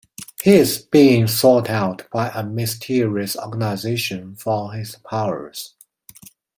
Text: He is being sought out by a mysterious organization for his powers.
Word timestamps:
He 0.41 0.55
is 0.55 0.79
being 0.79 1.27
sought 1.27 1.69
out 1.69 2.07
by 2.11 2.29
a 2.29 2.41
mysterious 2.41 3.37
organization 3.37 4.33
for 4.35 4.71
his 4.73 4.95
powers. 4.95 5.75